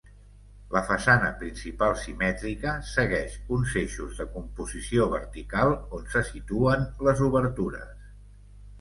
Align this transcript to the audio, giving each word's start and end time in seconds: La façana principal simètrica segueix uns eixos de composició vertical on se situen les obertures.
La 0.75 0.81
façana 0.85 1.27
principal 1.41 1.93
simètrica 2.05 2.73
segueix 2.93 3.37
uns 3.59 3.77
eixos 3.83 4.19
de 4.23 4.29
composició 4.39 5.09
vertical 5.15 5.79
on 6.01 6.13
se 6.17 6.27
situen 6.35 6.93
les 7.11 7.27
obertures. 7.31 7.97